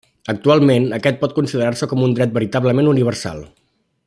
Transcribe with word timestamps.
Actualment, 0.31 0.87
aquest 0.97 1.19
pot 1.25 1.35
considerar-se 1.37 1.91
com 1.93 2.01
un 2.09 2.17
dret 2.21 2.35
veritablement 2.41 2.93
universal. 2.97 3.45